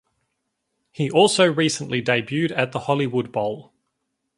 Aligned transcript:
He 0.91 1.11
also 1.11 1.45
recently 1.45 2.01
debuted 2.01 2.49
at 2.57 2.71
the 2.71 2.79
Hollywood 2.79 3.31
Bowl. 3.31 3.71